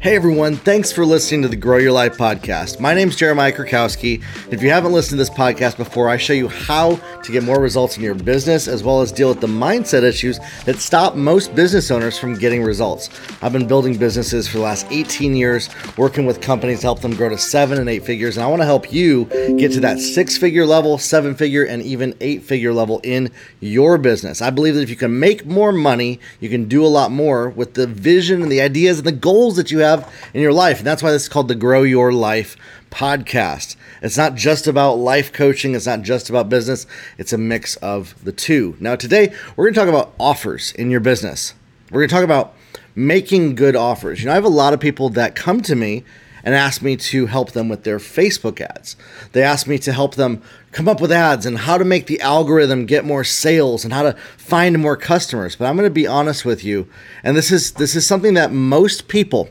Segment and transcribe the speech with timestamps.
[0.00, 2.78] Hey everyone, thanks for listening to the Grow Your Life podcast.
[2.78, 4.22] My name is Jeremiah Krakowski.
[4.52, 7.58] If you haven't listened to this podcast before, I show you how to get more
[7.58, 11.54] results in your business as well as deal with the mindset issues that stop most
[11.54, 13.08] business owners from getting results.
[13.40, 17.16] I've been building businesses for the last 18 years, working with companies to help them
[17.16, 19.24] grow to seven and eight figures, and I want to help you
[19.56, 23.96] get to that six figure level, seven figure, and even eight figure level in your
[23.96, 24.42] business.
[24.42, 27.48] I believe that if you can make more money, you can do a lot more
[27.48, 30.52] with the vision and the ideas and the goals that you have have in your
[30.52, 30.78] life.
[30.78, 32.56] And that's why this is called the Grow Your Life
[32.90, 33.76] podcast.
[34.02, 36.86] It's not just about life coaching, it's not just about business,
[37.18, 38.76] it's a mix of the two.
[38.80, 41.54] Now, today we're going to talk about offers in your business.
[41.90, 42.54] We're going to talk about
[42.94, 44.20] making good offers.
[44.20, 46.04] You know, I have a lot of people that come to me
[46.46, 48.96] and asked me to help them with their Facebook ads.
[49.32, 50.40] They asked me to help them
[50.72, 54.04] come up with ads and how to make the algorithm get more sales and how
[54.04, 55.56] to find more customers.
[55.56, 56.88] But I'm going to be honest with you,
[57.22, 59.50] and this is this is something that most people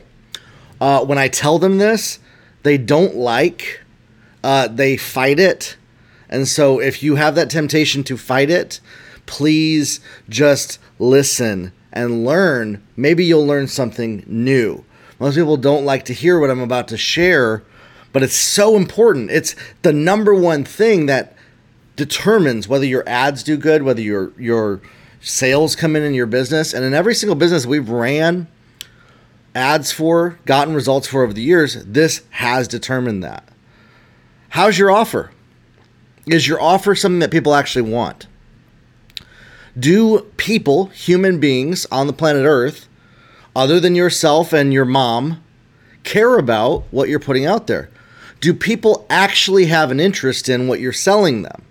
[0.80, 2.18] uh, when I tell them this,
[2.62, 3.82] they don't like.
[4.42, 5.76] Uh, they fight it.
[6.28, 8.80] And so if you have that temptation to fight it,
[9.26, 12.82] please just listen and learn.
[12.96, 14.84] Maybe you'll learn something new.
[15.18, 17.62] Most people don't like to hear what I'm about to share,
[18.12, 19.30] but it's so important.
[19.30, 21.34] It's the number one thing that
[21.96, 24.80] determines whether your ads do good, whether your your
[25.20, 26.72] sales come in in your business.
[26.72, 28.46] And in every single business we've ran,
[29.54, 33.48] ads for, gotten results for over the years, this has determined that.
[34.50, 35.32] How's your offer?
[36.26, 38.26] Is your offer something that people actually want?
[39.78, 42.88] Do people, human beings on the planet Earth,
[43.56, 45.42] other than yourself and your mom,
[46.04, 47.88] care about what you're putting out there?
[48.40, 51.64] Do people actually have an interest in what you're selling them?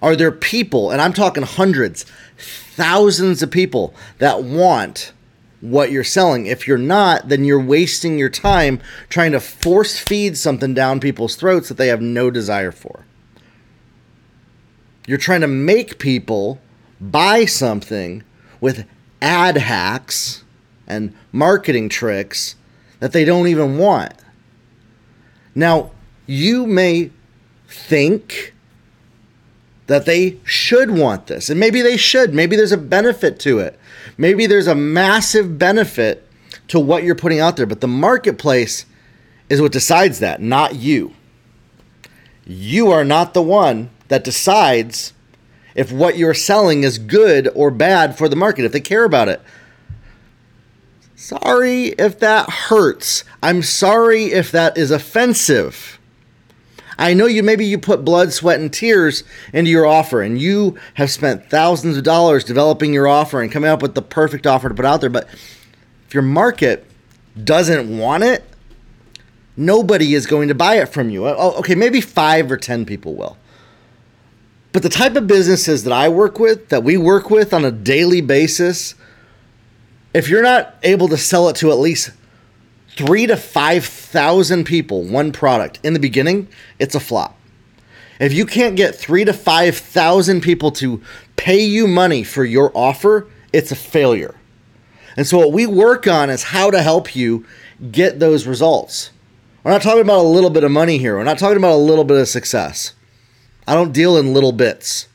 [0.00, 5.12] Are there people, and I'm talking hundreds, thousands of people that want
[5.60, 6.46] what you're selling.
[6.46, 11.36] If you're not, then you're wasting your time trying to force feed something down people's
[11.36, 13.06] throats that they have no desire for.
[15.06, 16.60] You're trying to make people
[17.00, 18.24] buy something
[18.60, 18.86] with
[19.20, 20.41] ad hacks
[20.86, 22.56] and marketing tricks
[23.00, 24.14] that they don't even want.
[25.54, 25.90] Now,
[26.26, 27.10] you may
[27.68, 28.54] think
[29.86, 32.32] that they should want this, and maybe they should.
[32.32, 33.78] Maybe there's a benefit to it.
[34.16, 36.28] Maybe there's a massive benefit
[36.68, 38.86] to what you're putting out there, but the marketplace
[39.48, 41.14] is what decides that, not you.
[42.46, 45.12] You are not the one that decides
[45.74, 49.28] if what you're selling is good or bad for the market, if they care about
[49.28, 49.40] it.
[51.22, 53.22] Sorry if that hurts.
[53.44, 56.00] I'm sorry if that is offensive.
[56.98, 59.22] I know you maybe you put blood, sweat, and tears
[59.52, 63.70] into your offer, and you have spent thousands of dollars developing your offer and coming
[63.70, 65.10] up with the perfect offer to put out there.
[65.10, 65.28] But
[66.08, 66.84] if your market
[67.44, 68.42] doesn't want it,
[69.56, 71.28] nobody is going to buy it from you.
[71.28, 73.36] Oh, oh okay, maybe five or ten people will.
[74.72, 77.70] But the type of businesses that I work with, that we work with on a
[77.70, 78.96] daily basis,
[80.14, 82.10] if you're not able to sell it to at least
[82.96, 87.38] three to 5,000 people one product in the beginning, it's a flop.
[88.20, 91.02] If you can't get three to 5,000 people to
[91.36, 94.34] pay you money for your offer, it's a failure.
[95.16, 97.44] And so, what we work on is how to help you
[97.90, 99.10] get those results.
[99.62, 101.16] We're not talking about a little bit of money here.
[101.16, 102.94] We're not talking about a little bit of success.
[103.66, 105.08] I don't deal in little bits.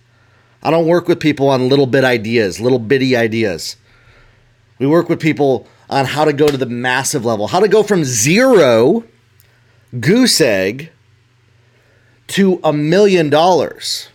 [0.63, 3.77] I don't work with people on little bit ideas, little bitty ideas.
[4.79, 7.83] We work with people on how to go to the massive level, how to go
[7.83, 9.03] from zero
[9.99, 10.91] goose egg
[12.27, 14.09] to a million dollars.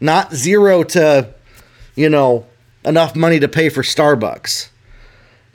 [0.00, 1.34] Not zero to,
[1.94, 2.46] you know,
[2.84, 4.68] enough money to pay for Starbucks.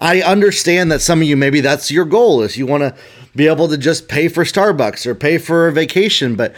[0.00, 2.94] I understand that some of you maybe that's your goal is you want to
[3.34, 6.54] be able to just pay for Starbucks or pay for a vacation, but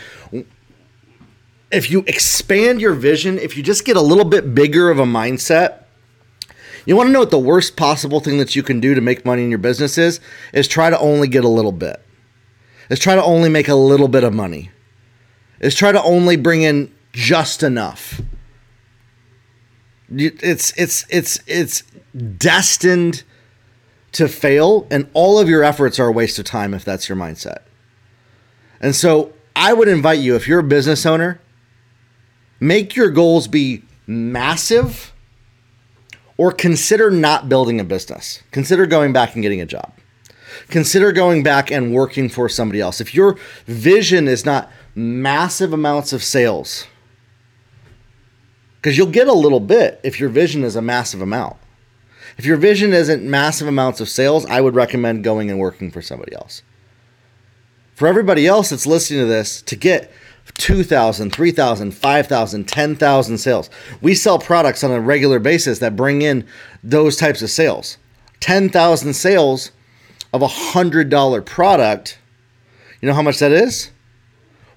[1.71, 5.05] if you expand your vision, if you just get a little bit bigger of a
[5.05, 5.82] mindset,
[6.87, 9.25] you want to know what the worst possible thing that you can do to make
[9.25, 10.21] money in your business is?
[10.53, 12.03] Is try to only get a little bit.
[12.91, 14.71] Is try to only make a little bit of money.
[15.61, 18.21] Is try to only bring in just enough.
[20.11, 21.83] It's it's it's it's
[22.37, 23.23] destined
[24.13, 27.17] to fail and all of your efforts are a waste of time if that's your
[27.17, 27.63] mindset.
[28.81, 31.41] And so I would invite you if you're a business owner,
[32.61, 35.12] make your goals be massive
[36.43, 38.43] or consider not building a business.
[38.51, 39.93] Consider going back and getting a job.
[40.67, 43.01] Consider going back and working for somebody else.
[43.01, 46.89] If your vision is not massive amounts of sales,
[48.75, 51.59] because you'll get a little bit if your vision is a massive amount.
[52.37, 56.03] If your vision isn't massive amounts of sales, I would recommend going and working for
[56.03, 56.63] somebody else.
[57.95, 60.11] For everybody else that's listening to this, to get
[60.55, 63.71] 2,000, 3,000, 5,000, 10,000 sales.
[64.01, 66.47] We sell products on a regular basis that bring in
[66.83, 67.99] those types of sales.
[68.41, 69.71] 10,000 sales
[70.33, 72.19] of a $100 product.
[73.01, 73.91] You know how much that is?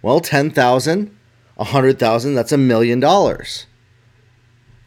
[0.01, 1.17] Well, 10,000,
[1.55, 3.65] 100,000, that's a million dollars.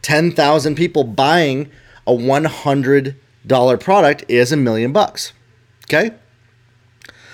[0.01, 1.69] 10,000 people buying
[2.07, 5.33] a $100 product is a million bucks.
[5.85, 6.15] Okay?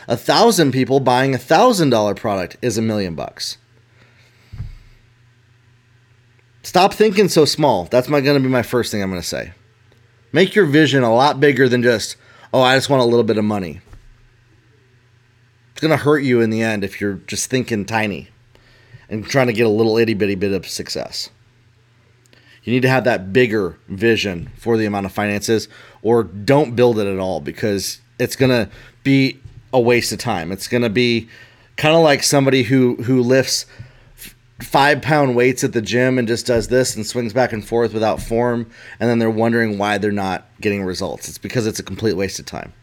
[0.08, 3.58] A thousand people buying a thousand dollar product is a million bucks.
[6.62, 7.86] Stop thinking so small.
[7.86, 9.54] That's my going to be my first thing I'm going to say.
[10.32, 12.18] Make your vision a lot bigger than just,
[12.54, 13.82] oh, I just want a little bit of money.
[15.72, 18.30] It's going to hurt you in the end if you're just thinking tiny
[19.10, 21.30] and trying to get a little itty bitty bit of success.
[22.64, 25.68] You need to have that bigger vision for the amount of finances,
[26.02, 28.72] or don't build it at all because it's going to
[29.04, 29.40] be
[29.76, 30.52] a waste of time.
[30.52, 31.28] It's going to be
[31.76, 33.66] kind of like somebody who who lifts
[34.62, 37.94] five pound weights at the gym and just does this and swings back and forth
[37.94, 38.70] without form,
[39.00, 41.28] and then they're wondering why they're not getting results.
[41.28, 42.74] It's because it's a complete waste of time.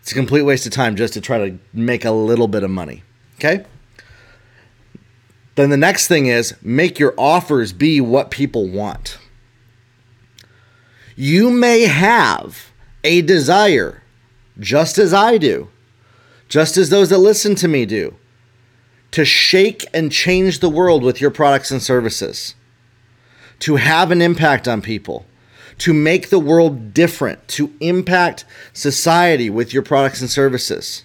[0.00, 2.70] It's a complete waste of time just to try to make a little bit of
[2.70, 3.02] money.
[3.34, 3.66] Okay?
[5.56, 9.18] Then the next thing is make your offers be what people want.
[11.14, 12.70] You may have
[13.04, 14.02] a desire,
[14.58, 15.68] just as I do,
[16.48, 18.14] just as those that listen to me do,
[19.12, 22.54] to shake and change the world with your products and services,
[23.60, 25.26] to have an impact on people,
[25.78, 31.04] to make the world different, to impact society with your products and services.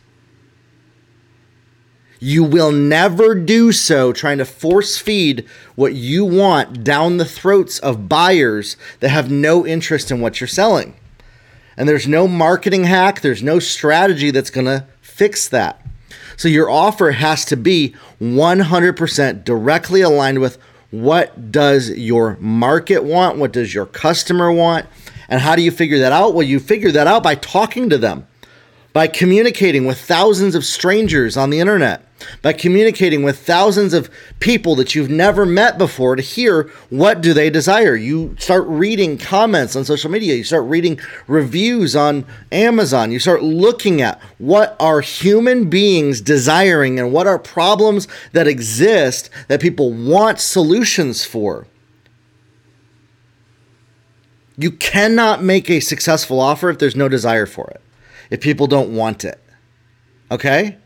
[2.19, 7.79] You will never do so trying to force feed what you want down the throats
[7.79, 10.93] of buyers that have no interest in what you're selling.
[11.75, 14.85] And there's no marketing hack, there's no strategy that's going to
[15.21, 15.85] fix that.
[16.35, 20.57] So your offer has to be 100% directly aligned with
[20.89, 23.37] what does your market want?
[23.37, 24.87] What does your customer want?
[25.29, 26.33] And how do you figure that out?
[26.33, 28.25] Well, you figure that out by talking to them,
[28.93, 32.05] by communicating with thousands of strangers on the internet
[32.41, 34.09] by communicating with thousands of
[34.39, 37.95] people that you've never met before to hear what do they desire.
[37.95, 40.35] You start reading comments on social media.
[40.35, 43.11] You start reading reviews on amazon.
[43.11, 49.29] You start looking at what are human beings desiring and what are problems that exist
[49.47, 51.67] that people want solutions for.
[54.57, 57.81] You cannot make a successful offer if there's no desire for it
[58.31, 59.39] if people don't want it
[60.31, 60.77] okay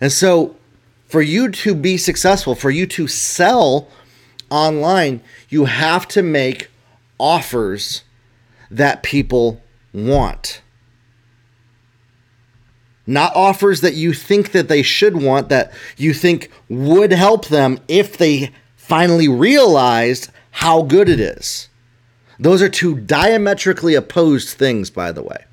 [0.00, 0.56] and so
[1.10, 3.88] for you to be successful, for you to sell
[4.48, 6.70] online, you have to make
[7.18, 8.04] offers
[8.70, 9.60] that people
[9.92, 10.62] want.
[13.08, 17.80] Not offers that you think that they should want that you think would help them
[17.88, 21.68] if they finally realized how good it is.
[22.38, 25.44] Those are two diametrically opposed things, by the way.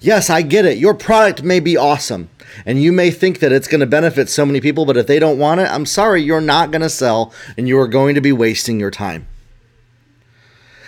[0.00, 0.78] Yes, I get it.
[0.78, 2.28] Your product may be awesome
[2.64, 5.18] and you may think that it's going to benefit so many people, but if they
[5.18, 8.20] don't want it, I'm sorry, you're not going to sell and you are going to
[8.20, 9.26] be wasting your time.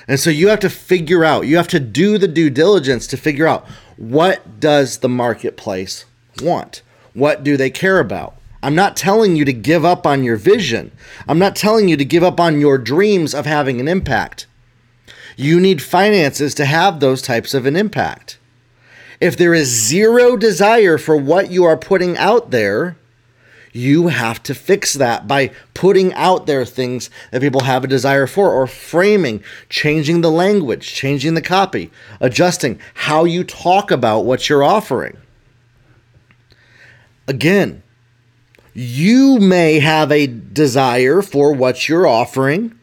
[0.06, 3.16] And so you have to figure out, you have to do the due diligence to
[3.16, 3.66] figure out
[3.96, 6.06] what does the marketplace
[6.42, 6.82] want?
[7.12, 8.34] What do they care about?
[8.62, 10.92] I'm not telling you to give up on your vision.
[11.28, 14.46] I'm not telling you to give up on your dreams of having an impact.
[15.36, 18.38] You need finances to have those types of an impact.
[19.20, 22.96] If there is zero desire for what you are putting out there,
[23.72, 28.26] you have to fix that by putting out there things that people have a desire
[28.26, 34.48] for or framing, changing the language, changing the copy, adjusting how you talk about what
[34.48, 35.16] you're offering.
[37.26, 37.82] Again,
[38.72, 42.78] you may have a desire for what you're offering,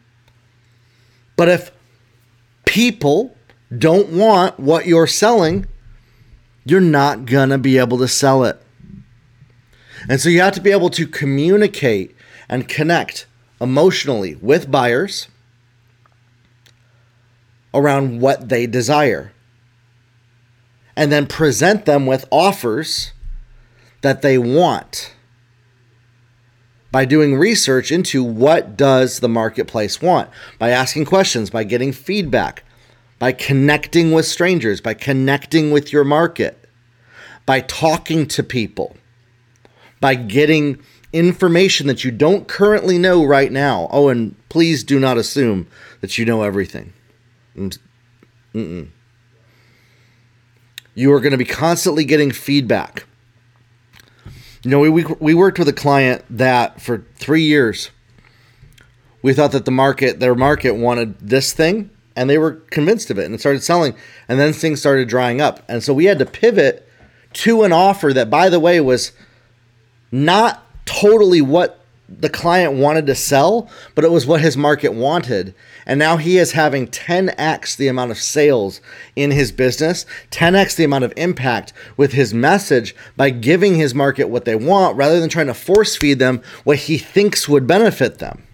[1.36, 1.72] but if
[2.64, 3.36] people
[3.76, 5.66] don't want what you're selling,
[6.66, 8.60] you're not going to be able to sell it.
[10.08, 12.14] And so you have to be able to communicate
[12.48, 13.26] and connect
[13.60, 15.28] emotionally with buyers
[17.72, 19.32] around what they desire.
[20.96, 23.12] And then present them with offers
[24.02, 25.14] that they want
[26.90, 32.64] by doing research into what does the marketplace want by asking questions by getting feedback
[33.18, 36.68] by connecting with strangers, by connecting with your market,
[37.46, 38.96] by talking to people,
[40.00, 40.78] by getting
[41.12, 43.88] information that you don't currently know right now.
[43.90, 45.66] Oh, and please do not assume
[46.00, 46.92] that you know everything.
[47.56, 47.78] Mm,
[48.54, 48.88] mm-mm.
[50.94, 53.06] You are going to be constantly getting feedback.
[54.62, 57.90] You know, we, we, we worked with a client that for three years,
[59.22, 63.18] we thought that the market, their market wanted this thing, and they were convinced of
[63.18, 63.94] it and it started selling.
[64.28, 65.62] And then things started drying up.
[65.68, 66.88] And so we had to pivot
[67.34, 69.12] to an offer that, by the way, was
[70.10, 75.54] not totally what the client wanted to sell, but it was what his market wanted.
[75.84, 78.80] And now he is having 10x the amount of sales
[79.16, 84.28] in his business, 10x the amount of impact with his message by giving his market
[84.28, 88.18] what they want rather than trying to force feed them what he thinks would benefit
[88.18, 88.44] them.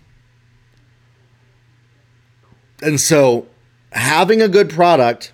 [2.82, 3.46] And so,
[3.92, 5.32] having a good product,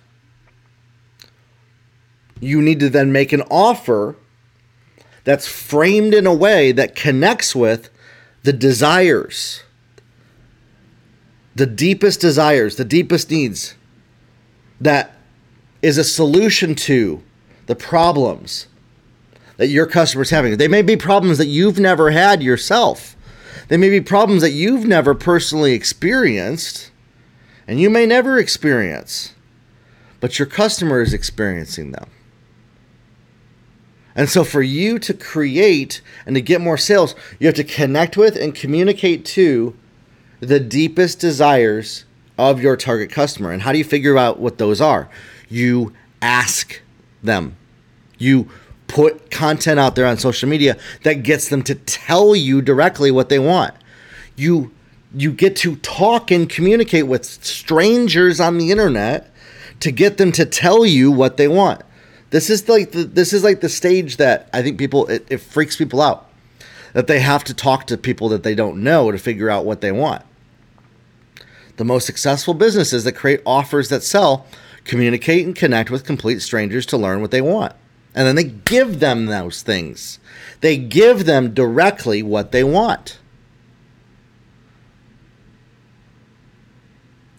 [2.39, 4.15] you need to then make an offer
[5.23, 7.89] that's framed in a way that connects with
[8.43, 9.63] the desires,
[11.55, 13.75] the deepest desires, the deepest needs,
[14.79, 15.15] that
[15.81, 17.21] is a solution to
[17.65, 18.67] the problems
[19.57, 20.55] that your customer's having.
[20.57, 23.15] They may be problems that you've never had yourself.
[23.67, 26.88] They may be problems that you've never personally experienced
[27.69, 29.35] and you may never experience,
[30.19, 32.09] but your customer is experiencing them.
[34.15, 38.17] And so, for you to create and to get more sales, you have to connect
[38.17, 39.77] with and communicate to
[40.39, 42.05] the deepest desires
[42.39, 43.51] of your target customer.
[43.51, 45.07] And how do you figure out what those are?
[45.47, 46.81] You ask
[47.21, 47.55] them.
[48.17, 48.49] You
[48.87, 53.29] put content out there on social media that gets them to tell you directly what
[53.29, 53.75] they want.
[54.35, 54.71] You
[55.13, 59.31] you get to talk and communicate with strangers on the internet
[59.79, 61.81] to get them to tell you what they want.
[62.29, 65.37] This is like the, this is like the stage that I think people it, it
[65.37, 66.27] freaks people out
[66.93, 69.81] that they have to talk to people that they don't know to figure out what
[69.81, 70.23] they want.
[71.77, 74.45] The most successful businesses that create offers that sell
[74.83, 77.73] communicate and connect with complete strangers to learn what they want.
[78.15, 80.19] And then they give them those things.
[80.61, 83.19] They give them directly what they want.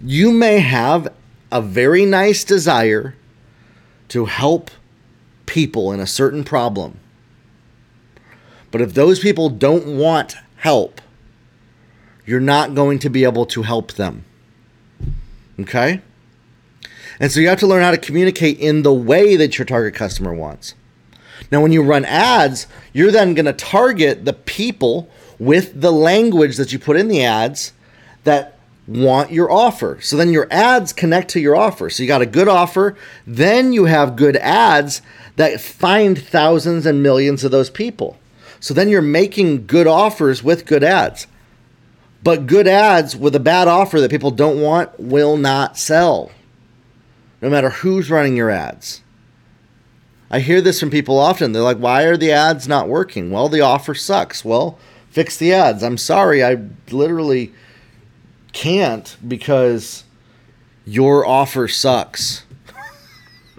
[0.02, 1.12] You may have
[1.52, 3.14] a very nice desire
[4.08, 4.70] to help
[5.46, 6.98] people in a certain problem.
[8.70, 11.00] But if those people don't want help,
[12.24, 14.24] you're not going to be able to help them.
[15.58, 16.00] Okay?
[17.18, 19.94] And so you have to learn how to communicate in the way that your target
[19.94, 20.74] customer wants.
[21.50, 26.56] Now, when you run ads, you're then going to target the people with the language
[26.56, 27.72] that you put in the ads
[28.24, 28.59] that
[28.90, 29.98] want your offer.
[30.00, 31.88] So then your ads connect to your offer.
[31.88, 35.00] So you got a good offer, then you have good ads
[35.36, 38.18] that find thousands and millions of those people.
[38.58, 41.28] So then you're making good offers with good ads.
[42.22, 46.32] But good ads with a bad offer that people don't want will not sell,
[47.40, 49.02] no matter who's running your ads.
[50.30, 51.52] I hear this from people often.
[51.52, 53.30] They're like, why are the ads not working?
[53.30, 54.44] Well, the offer sucks.
[54.44, 54.78] Well,
[55.10, 55.82] fix the ads.
[55.82, 56.44] I'm sorry.
[56.44, 56.58] I
[56.90, 57.52] literally
[58.52, 60.04] can't because
[60.84, 62.44] your offer sucks.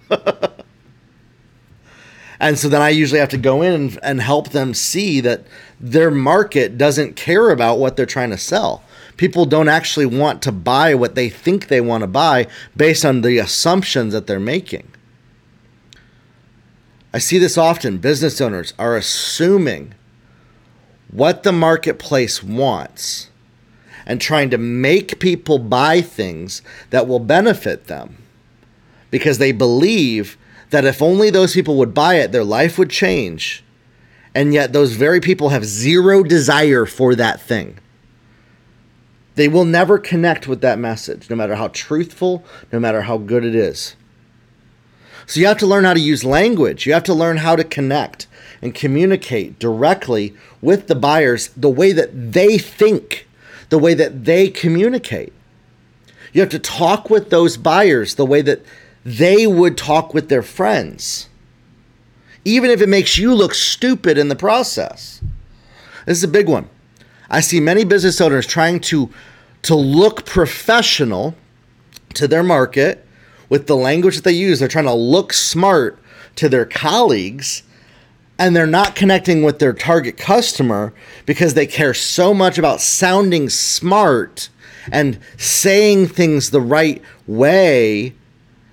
[2.39, 5.45] and so then I usually have to go in and, and, help them see that
[5.79, 8.83] their market doesn't care about what they're trying to sell.
[9.15, 13.21] People don't actually want to buy what they think they want to buy based on
[13.21, 14.91] the assumptions that they're making.
[17.13, 17.97] I see this often.
[17.97, 19.93] Business owners are assuming
[21.11, 23.30] what the marketplace wants
[24.05, 28.17] and trying to make people buy things that will benefit them
[29.11, 30.37] because they believe
[30.71, 33.63] that if only those people would buy it, their life would change.
[34.33, 37.77] And yet, those very people have zero desire for that thing.
[39.35, 43.43] They will never connect with that message, no matter how truthful, no matter how good
[43.43, 43.95] it is.
[45.25, 46.85] So, you have to learn how to use language.
[46.85, 48.27] You have to learn how to connect
[48.61, 53.27] and communicate directly with the buyers the way that they think
[53.71, 55.33] the way that they communicate.
[56.33, 58.63] You have to talk with those buyers the way that
[59.03, 61.29] they would talk with their friends,
[62.43, 65.21] even if it makes you look stupid in the process.
[66.05, 66.69] This is a big one.
[67.29, 69.09] I see many business owners trying to,
[69.63, 71.33] to look professional
[72.15, 73.05] to their market
[73.47, 74.59] with the language that they use.
[74.59, 75.97] They're trying to look smart
[76.35, 77.63] to their colleagues
[78.41, 80.91] and they're not connecting with their target customer
[81.27, 84.49] because they care so much about sounding smart
[84.91, 88.15] and saying things the right way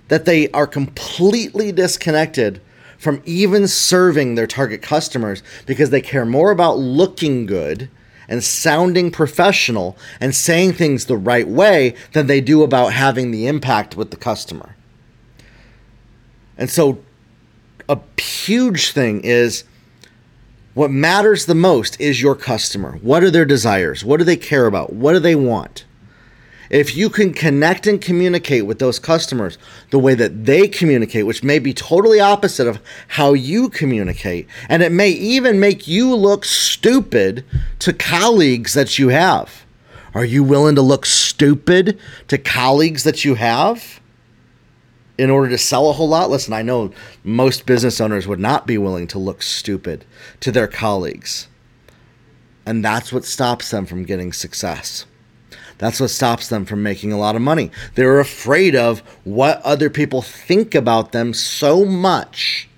[0.09, 2.63] that they are completely disconnected
[2.97, 7.91] from even serving their target customers because they care more about looking good
[8.27, 13.47] and sounding professional and saying things the right way than they do about having the
[13.47, 14.77] impact with the customer.
[16.57, 17.03] And so
[18.49, 19.65] huge thing is
[20.73, 22.93] what matters the most is your customer.
[23.03, 24.05] What are their desires?
[24.05, 24.93] What do they care about?
[24.93, 25.85] What do they want?
[26.71, 29.59] If you can connect and communicate with those customers
[29.91, 34.83] the way that they communicate, which may be totally opposite of how you communicate, and
[34.83, 37.45] it may even make you look stupid
[37.81, 39.65] to colleagues that you have.
[40.15, 44.01] Are you willing to look stupid to colleagues that you have?
[45.19, 46.31] In order to sell a whole lot.
[46.31, 46.93] Listen, I know
[47.25, 50.05] most business owners would not be willing to look stupid
[50.41, 51.49] to their colleagues.
[52.65, 55.07] And that's what stops them from getting success.
[55.79, 57.71] That's what stops them from making a lot of money.
[57.95, 62.69] They're afraid of what other people think about them so much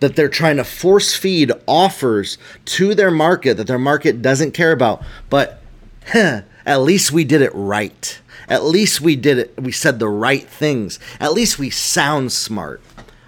[0.00, 4.72] that they're trying to force feed offers to their market that their market doesn't care
[4.72, 5.02] about.
[5.30, 5.61] But
[6.08, 8.20] huh, at least we did it right.
[8.48, 9.54] At least we did it.
[9.60, 10.98] We said the right things.
[11.20, 12.80] At least we sound smart.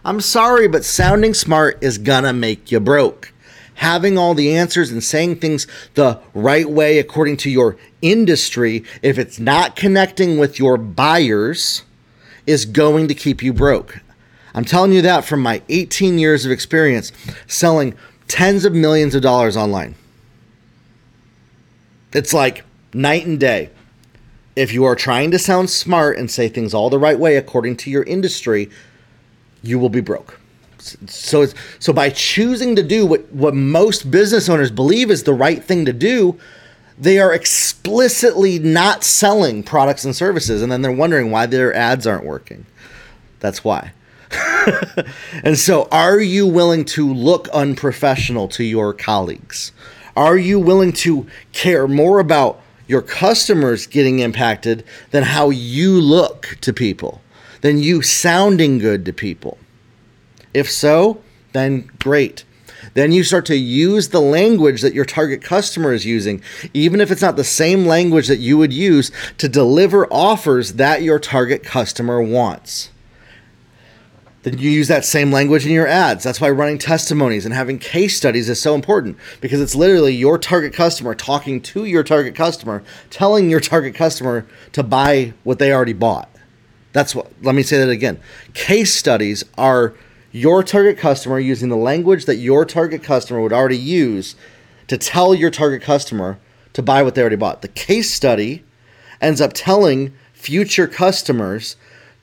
[0.05, 3.33] I'm sorry, but sounding smart is gonna make you broke
[3.75, 9.19] having all the answers and saying things the right way according to your industry, if
[9.19, 11.83] it's not connecting with your buyers,
[12.47, 14.01] is going to keep you broke.
[14.55, 17.11] I'm telling you that from my 18 years of experience
[17.47, 17.95] selling
[18.29, 19.97] tens of millions of dollars online.
[22.15, 23.71] It's like night and day.
[24.57, 27.77] If you are trying to sound smart and say things all the right way according
[27.79, 28.71] to your industry,
[29.63, 30.41] you will be broke.
[30.79, 31.47] So
[31.79, 35.85] so by choosing to do what what most business owners believe is the right thing
[35.87, 36.39] to do
[36.99, 42.07] they are explicitly not selling products and services and then they're wondering why their ads
[42.07, 42.67] aren't working.
[43.41, 43.93] That's why.
[45.43, 49.73] And so are you willing to look unprofessional to your colleagues
[50.17, 56.57] are you willing to care more about your customers getting impacted than how you look
[56.61, 57.21] to people
[57.63, 59.59] than you sounding good to people
[60.55, 61.21] if so,
[61.53, 62.45] then great.
[62.95, 67.11] Then you start to use the language that your target customer is using, even if
[67.11, 71.65] it's not the same language that you would use to deliver offers that your target
[71.65, 72.91] customer wants.
[74.45, 76.23] Then you use that same language in your ads.
[76.23, 80.39] That's why running testimonies and having case studies is so important because it's literally your
[80.39, 85.73] target customer talking to your target customer, telling your target customer to buy what they
[85.73, 86.29] already bought.
[86.93, 88.21] That's what, let me say that again.
[88.53, 89.95] Case studies are
[90.31, 94.37] your target customer using the language that your target customer would already use
[94.89, 96.39] to tell your target customer
[96.75, 97.63] to buy what they already bought.
[97.63, 98.63] The case study
[99.23, 101.77] ends up telling future customers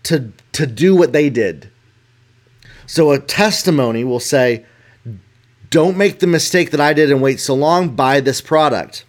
[0.04, 1.71] to to do what they did.
[2.92, 4.66] So a testimony will say,
[5.70, 7.96] "Don't make the mistake that I did and wait so long.
[7.96, 9.06] Buy this product."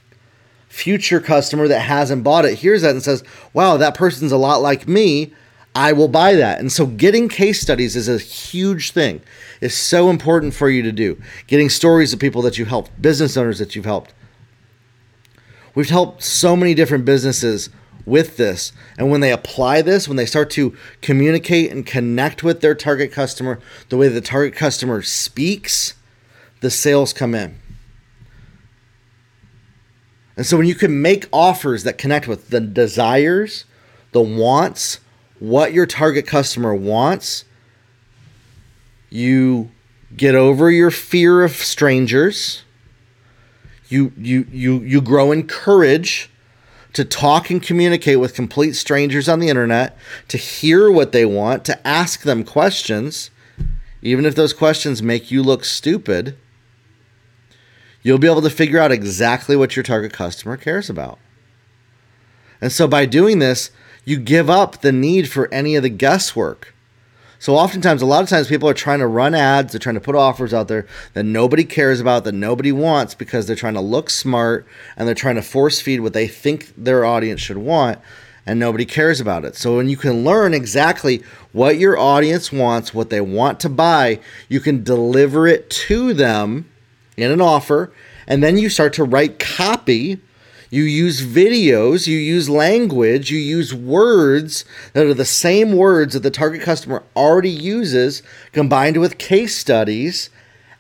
[0.69, 4.63] Future customer that hasn't bought it hears that and says, "Wow, that person's a lot
[4.63, 5.33] like me.
[5.75, 6.61] I will buy that.
[6.61, 9.21] And so getting case studies is a huge thing.
[9.61, 11.21] It's so important for you to do.
[11.49, 14.15] Getting stories of people that you've helped, business owners that you've helped.
[15.75, 17.69] We've helped so many different businesses
[18.05, 18.73] with this.
[18.99, 23.13] And when they apply this, when they start to communicate and connect with their target
[23.13, 25.95] customer, the way the target customer speaks,
[26.61, 27.59] the sales come in.
[30.37, 33.65] And so when you can make offers that connect with the desires,
[34.13, 35.01] the wants,
[35.39, 37.45] what your target customer wants,
[39.11, 39.71] you
[40.17, 42.63] get over your fear of strangers.
[43.89, 46.31] You you you you grow in courage
[46.93, 49.97] to talk and communicate with complete strangers on the internet,
[50.29, 53.31] to hear what they want, to ask them questions,
[54.03, 56.37] even if those questions make you look stupid.
[58.03, 61.19] You'll be able to figure out exactly what your target customer cares about.
[62.61, 63.71] And so by doing this,
[64.05, 66.72] you give up the need for any of the guesswork.
[67.43, 70.01] So oftentimes, a lot of times, people are trying to run ads, they're trying to
[70.01, 73.81] put offers out there that nobody cares about, that nobody wants because they're trying to
[73.81, 74.65] look smart
[74.97, 77.99] and they're trying to force feed what they think their audience should want,
[78.47, 79.57] and nobody cares about it.
[79.57, 84.21] So when you can learn exactly what your audience wants, what they want to buy,
[84.49, 86.71] you can deliver it to them
[87.17, 87.93] in an offer,
[88.29, 90.21] and then you start to write copy
[90.73, 96.23] you use videos, you use language, you use words that are the same words that
[96.23, 100.31] the target customer already uses combined with case studies.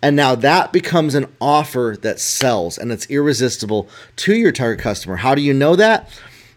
[0.00, 5.16] And now that becomes an offer that sells and it's irresistible to your target customer.
[5.16, 6.08] How do you know that?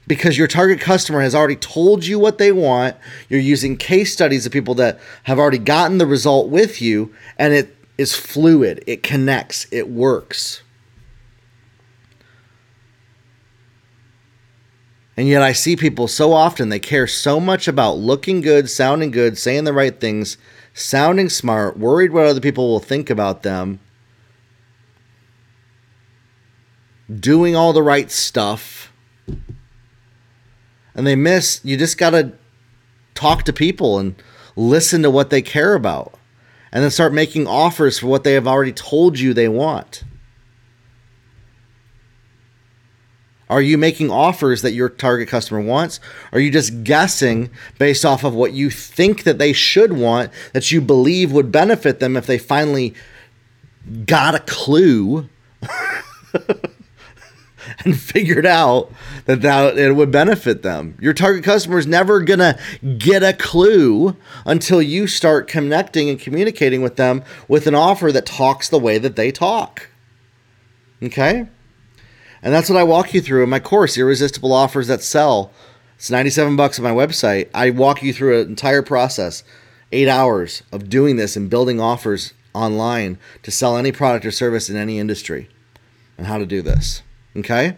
[0.07, 2.95] Because your target customer has already told you what they want.
[3.27, 7.53] You're using case studies of people that have already gotten the result with you, and
[7.53, 10.61] it is fluid, it connects, it works.
[15.17, 19.11] And yet I see people so often, they care so much about looking good, sounding
[19.11, 20.37] good, saying the right things,
[20.73, 23.79] sounding smart, worried what other people will think about them,
[27.17, 28.91] doing all the right stuff.
[30.93, 32.33] And they miss, you just got to
[33.13, 34.15] talk to people and
[34.57, 36.13] listen to what they care about.
[36.73, 40.03] And then start making offers for what they have already told you they want.
[43.49, 45.99] Are you making offers that your target customer wants?
[46.31, 50.71] Are you just guessing based off of what you think that they should want that
[50.71, 52.95] you believe would benefit them if they finally
[54.05, 55.29] got a clue
[57.85, 58.91] and figured out
[59.25, 60.97] that, that it would benefit them?
[60.99, 62.57] Your target customer is never going to
[62.97, 64.15] get a clue
[64.47, 68.97] until you start connecting and communicating with them with an offer that talks the way
[68.97, 69.89] that they talk.
[71.03, 71.47] Okay?
[72.45, 75.51] And that's what I walk you through in my course, Irresistible Offers That Sell.
[75.95, 77.49] It's 97 bucks on my website.
[77.55, 79.43] I walk you through an entire process,
[79.91, 84.69] eight hours of doing this and building offers online to sell any product or service
[84.69, 85.49] in any industry
[86.19, 87.01] and how to do this.
[87.35, 87.77] Okay?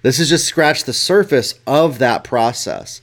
[0.00, 3.02] This is just scratch the surface of that process.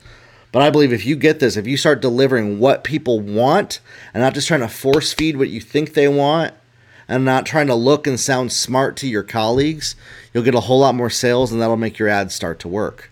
[0.52, 3.82] But I believe if you get this, if you start delivering what people want
[4.16, 6.56] and not just trying to force feed what you think they want,
[7.08, 9.96] and not trying to look and sound smart to your colleagues,
[10.34, 13.12] you'll get a whole lot more sales and that'll make your ads start to work.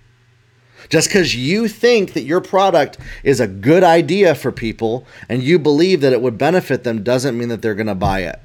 [0.90, 5.58] Just because you think that your product is a good idea for people and you
[5.58, 8.40] believe that it would benefit them doesn't mean that they're going to buy it.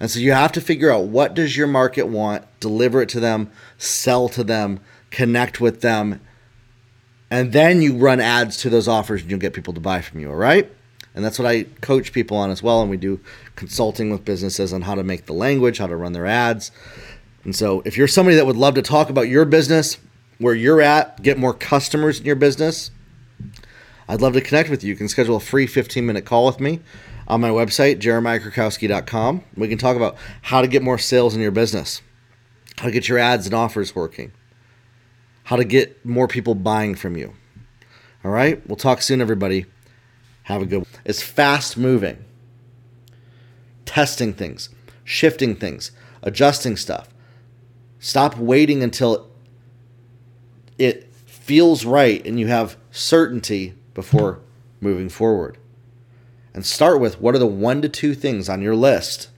[0.00, 3.20] And so you have to figure out what does your market want, deliver it to
[3.20, 6.20] them, sell to them, connect with them,
[7.30, 10.20] and then you run ads to those offers and you'll get people to buy from
[10.20, 10.70] you, all right?
[11.18, 12.80] And that's what I coach people on as well.
[12.80, 13.18] And we do
[13.56, 16.70] consulting with businesses on how to make the language, how to run their ads.
[17.42, 19.98] And so if you're somebody that would love to talk about your business,
[20.38, 22.92] where you're at, get more customers in your business,
[24.08, 24.90] I'd love to connect with you.
[24.90, 26.78] You can schedule a free 15 minute call with me
[27.26, 29.42] on my website, jeremiahkrakowski.com.
[29.56, 32.00] We can talk about how to get more sales in your business,
[32.76, 34.30] how to get your ads and offers working,
[35.42, 37.34] how to get more people buying from you.
[38.24, 39.66] All right, we'll talk soon, everybody.
[40.48, 40.86] Have a good one.
[41.04, 42.24] It's fast moving.
[43.84, 44.70] Testing things,
[45.04, 45.90] shifting things,
[46.22, 47.10] adjusting stuff.
[47.98, 49.28] Stop waiting until
[50.78, 54.40] it feels right and you have certainty before
[54.80, 55.58] moving forward.
[56.54, 59.28] And start with what are the one to two things on your list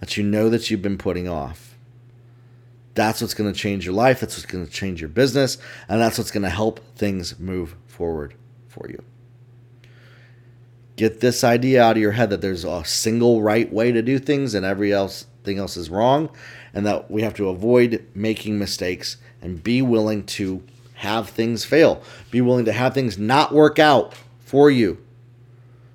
[0.00, 1.76] that you know that you've been putting off.
[2.94, 5.56] That's what's going to change your life, that's what's going to change your business,
[5.88, 8.34] and that's what's going to help things move forward
[8.66, 9.04] for you
[10.96, 14.18] get this idea out of your head that there's a single right way to do
[14.18, 16.28] things and every else thing else is wrong
[16.74, 20.62] and that we have to avoid making mistakes and be willing to
[20.94, 22.02] have things fail.
[22.30, 24.98] Be willing to have things not work out for you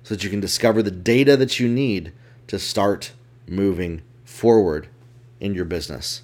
[0.04, 2.12] so that you can discover the data that you need
[2.46, 3.12] to start
[3.46, 4.88] moving forward
[5.40, 6.22] in your business.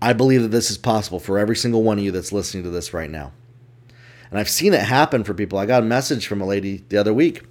[0.00, 2.70] I believe that this is possible for every single one of you that's listening to
[2.70, 3.32] this right now
[4.30, 5.58] and I've seen it happen for people.
[5.58, 7.44] I got a message from a lady the other week.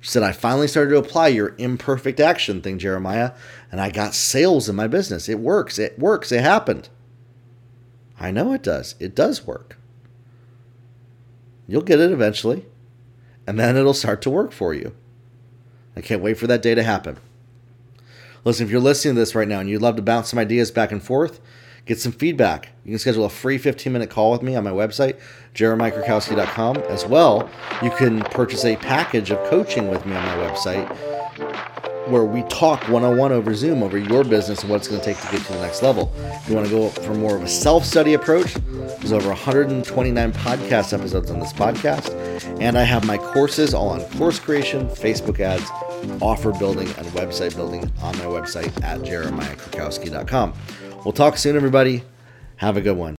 [0.00, 3.32] She said, I finally started to apply your imperfect action thing, Jeremiah,
[3.72, 5.28] and I got sales in my business.
[5.28, 5.78] It works.
[5.78, 6.30] It works.
[6.30, 6.88] It happened.
[8.18, 8.94] I know it does.
[9.00, 9.78] It does work.
[11.66, 12.66] You'll get it eventually,
[13.46, 14.94] and then it'll start to work for you.
[15.96, 17.18] I can't wait for that day to happen.
[18.44, 20.70] Listen, if you're listening to this right now and you'd love to bounce some ideas
[20.70, 21.40] back and forth,
[21.86, 22.70] get some feedback.
[22.84, 25.18] You can schedule a free 15 minute call with me on my website,
[25.54, 26.78] jeremiahkrakowski.com.
[26.88, 27.48] As well,
[27.82, 30.86] you can purchase a package of coaching with me on my website
[32.08, 35.00] where we talk one on one over Zoom over your business and what it's going
[35.00, 36.12] to take to get to the next level.
[36.16, 40.32] If you want to go for more of a self study approach, there's over 129
[40.32, 42.14] podcast episodes on this podcast.
[42.60, 45.68] And I have my courses all on course creation, Facebook ads,
[46.22, 50.52] offer building, and website building on my website at jeremiahkrakowski.com.
[51.06, 52.02] We'll talk soon, everybody.
[52.56, 53.14] Have a good one.